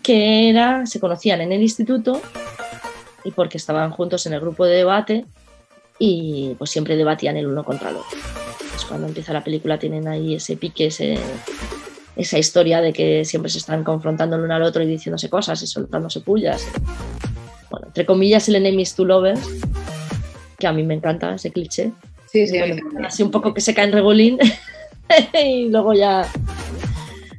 [0.02, 2.22] que era, se conocían en el instituto
[3.24, 5.26] y porque estaban juntos en el grupo de debate
[6.00, 8.18] y pues siempre debatían el uno contra el otro.
[8.72, 10.88] Pues cuando empieza la película tienen ahí ese pique,
[12.16, 15.62] esa historia de que siempre se están confrontando el uno al otro y diciéndose cosas
[15.62, 16.68] y soltándose pullas.
[17.70, 19.48] Bueno, entre comillas el enemies to lovers,
[20.58, 21.92] que a mí me encanta ese cliché.
[22.32, 22.58] Sí, sí,
[23.06, 24.40] así un poco que se cae en regolín
[25.46, 26.28] y luego ya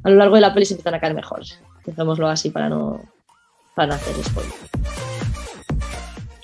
[0.03, 1.41] a lo largo de la peli se empiezan a caer mejor.
[1.85, 3.01] Dejémoslo así para no,
[3.75, 5.04] para hacer spoiler.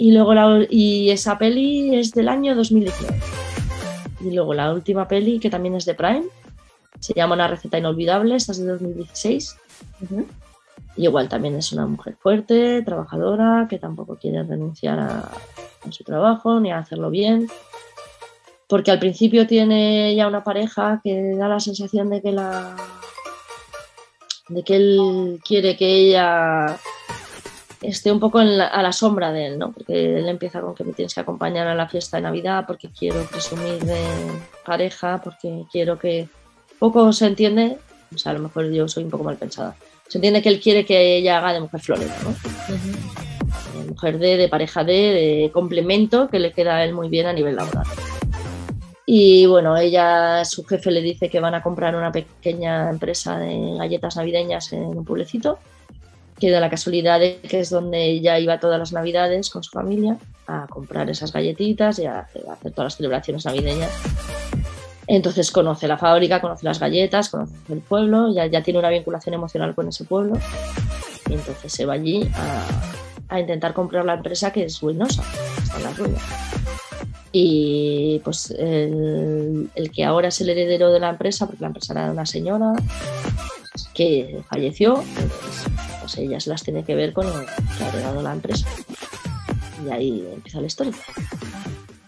[0.02, 3.20] Y luego la, y esa peli es del año 2019.
[4.22, 6.24] Y luego la última peli, que también es de Prime,
[7.00, 9.58] se llama Una receta inolvidable, esta es de 2016.
[10.98, 16.04] Y igual también es una mujer fuerte, trabajadora, que tampoco quiere renunciar a, a, su
[16.04, 17.48] trabajo ni a hacerlo bien.
[18.68, 22.76] Porque al principio tiene ya una pareja que da la sensación de que la
[24.50, 26.80] de que él quiere que ella
[27.82, 29.72] esté un poco a la sombra de él, ¿no?
[29.72, 32.90] Porque él empieza con que me tienes que acompañar a la fiesta de Navidad, porque
[32.90, 34.00] quiero presumir de
[34.66, 36.28] pareja, porque quiero que...
[36.80, 37.78] Poco se entiende,
[38.14, 39.76] o sea, a lo mejor yo soy un poco mal pensada,
[40.08, 42.36] se entiende que él quiere que ella haga de mujer florera, ¿no?
[43.80, 47.28] De mujer de, de pareja de, de complemento que le queda a él muy bien
[47.28, 47.86] a nivel laboral.
[49.06, 53.76] Y bueno, ella, su jefe le dice que van a comprar una pequeña empresa de
[53.78, 55.60] galletas navideñas en un pueblecito
[56.42, 59.70] que da la casualidad de que es donde ella iba todas las navidades con su
[59.70, 63.92] familia a comprar esas galletitas y a hacer, todas las celebraciones navideñas.
[65.06, 69.36] Entonces conoce la fábrica, conoce las galletas, conoce el pueblo, ya, ya tiene una vinculación
[69.36, 70.34] emocional con ese pueblo.
[71.30, 75.24] Y entonces se va allí a, a intentar comprar la empresa que es ruinosa,
[75.62, 76.20] está en la ruina.
[77.32, 81.94] Y pues el, el, que ahora es el heredero de la empresa, porque la empresa
[81.94, 82.74] era una señora
[83.94, 85.66] que falleció, pues,
[86.12, 87.46] pues ellas las tiene que ver con el
[87.78, 88.68] que ha heredado la empresa.
[89.86, 90.94] Y ahí empieza la historia.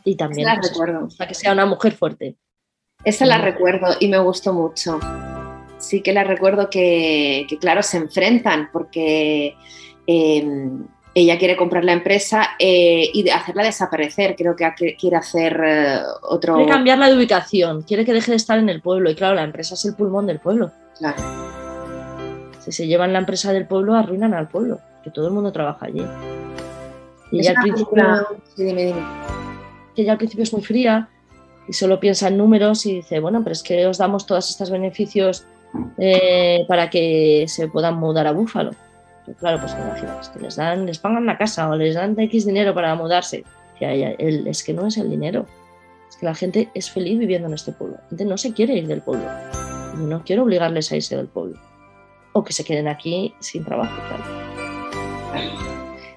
[0.03, 1.07] Y también la pues, recuerdo.
[1.27, 2.35] que sea una mujer fuerte.
[3.03, 4.99] Esa la recuerdo y me gustó mucho.
[5.77, 9.55] Sí que la recuerdo que, que claro, se enfrentan porque
[10.07, 10.69] eh,
[11.13, 14.35] ella quiere comprar la empresa eh, y hacerla desaparecer.
[14.35, 16.55] Creo que quiere hacer eh, otro.
[16.55, 19.09] Quiere cambiarla de ubicación, quiere que deje de estar en el pueblo.
[19.09, 20.71] Y claro, la empresa es el pulmón del pueblo.
[20.97, 21.62] Claro.
[22.63, 25.87] Si se llevan la empresa del pueblo, arruinan al pueblo, que todo el mundo trabaja
[25.87, 26.05] allí.
[27.31, 28.27] Y ella al principio.
[28.55, 29.01] Sí, dime, dime.
[29.95, 31.09] Que ella al principio es muy fría
[31.67, 34.69] y solo piensa en números y dice, bueno, pero es que os damos todos estos
[34.69, 35.45] beneficios
[35.97, 38.71] eh, para que se puedan mudar a Búfalo.
[39.25, 42.45] Pero claro, pues imagínate, que les dan, les pagan la casa o les dan X
[42.45, 43.43] dinero para mudarse.
[43.79, 43.85] Y
[44.47, 45.45] es que no es el dinero,
[46.09, 47.97] es que la gente es feliz viviendo en este pueblo.
[47.97, 49.25] La gente no se quiere ir del pueblo.
[49.95, 51.59] Y no quiero obligarles a irse del pueblo.
[52.33, 53.93] O que se queden aquí sin trabajo.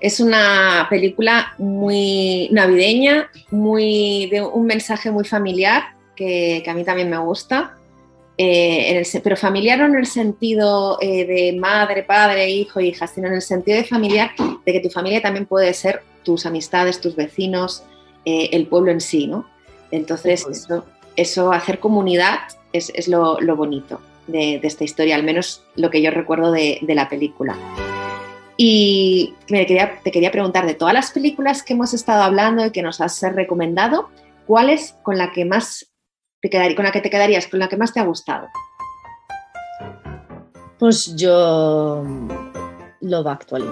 [0.00, 6.84] Es una película muy navideña, muy, de un mensaje muy familiar que, que a mí
[6.84, 7.76] también me gusta.
[8.38, 13.06] Eh, en el, pero familiar no en el sentido eh, de madre, padre, hijo, hija,
[13.06, 14.32] sino en el sentido de familiar,
[14.64, 17.84] de que tu familia también puede ser tus amistades, tus vecinos,
[18.26, 19.48] eh, el pueblo en sí, ¿no?
[19.90, 22.40] Entonces, eso, eso hacer comunidad
[22.74, 26.80] es, es lo, lo, bonito de, esta historia, al menos lo que yo recuerdo de,
[26.88, 27.56] la película.
[28.56, 32.70] Y me quería, te quería preguntar, de todas las películas que hemos estado hablando y
[32.70, 34.08] que nos has recomendado,
[34.46, 35.92] ¿cuál es con la que más
[36.40, 38.48] te con la que te quedarías, con la que más te ha gustado?
[40.78, 42.04] Pues yo
[43.00, 43.68] Love Actually.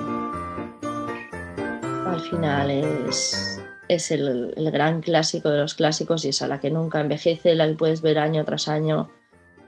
[2.07, 6.61] Al final es, es el, el, gran clásico de los clásicos y es a la
[6.61, 9.11] que nunca envejece, la que puedes ver año tras año.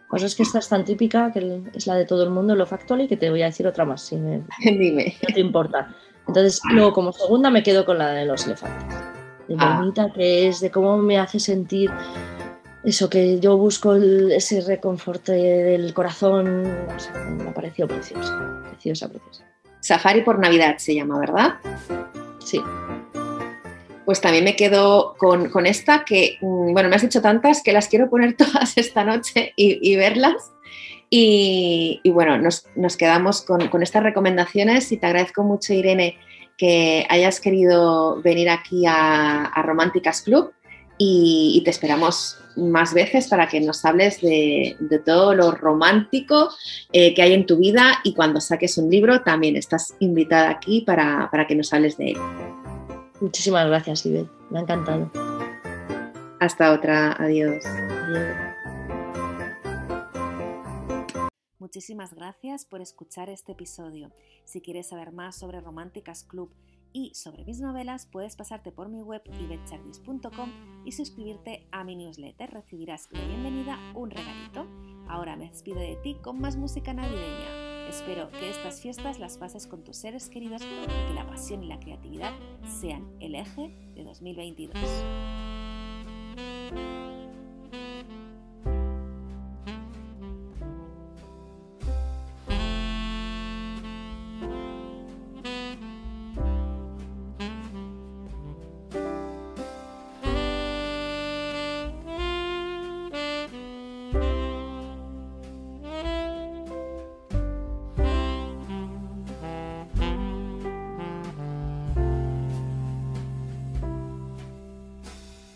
[0.09, 2.73] Pues es que esta es tan típica que es la de todo el mundo, Love
[2.75, 5.16] Actually, que te voy a decir otra más, si me, Dime.
[5.29, 5.95] no te importa.
[6.29, 8.97] Entonces, luego como segunda me quedo con la de los elefantes.
[9.49, 9.77] De Ah.
[9.79, 11.90] bonita que es, de cómo me hace sentir
[12.85, 18.62] eso que yo busco el- ese reconforte del corazón, no sé, me ha parecido preciosa,
[18.71, 19.45] preciosa, preciosa.
[19.81, 21.55] Safari por Navidad se llama, ¿verdad?
[22.44, 22.61] Sí,
[24.07, 27.88] Pues también me quedo con, esta que, mm, bueno, me has dicho tantas que las
[27.88, 30.52] quiero poner todas esta noche y, verlas.
[31.11, 36.17] Y, bueno, nos, quedamos con, estas recomendaciones y te agradezco mucho, Irene,
[36.57, 40.52] que hayas querido venir aquí a, Románticas Club
[40.98, 46.48] y, te esperamos más veces para que nos hables de, de todo lo romántico
[46.92, 50.81] eh, que hay en tu vida y cuando saques un libro también estás invitada aquí
[50.81, 52.17] para, para que nos hables de él.
[53.21, 55.10] Muchísimas gracias, Ibel, me ha encantado.
[56.40, 57.64] Hasta otra, adiós.
[57.64, 58.37] Adiós.
[61.58, 64.12] Muchísimas gracias por escuchar este episodio.
[64.44, 66.54] Si quieres saber más sobre Románticas Club
[66.92, 72.50] y sobre mis novelas, puedes pasarte por mi web ibetchardis.com y suscribirte a mi newsletter.
[72.50, 74.67] Recibirás de bienvenida un regalito.
[75.08, 77.65] Ahora me despido de ti con más música navideña.
[77.88, 81.68] Espero que estas fiestas las pases con tus seres queridos y que la pasión y
[81.68, 82.32] la creatividad
[82.80, 84.74] sean el eje de 2022.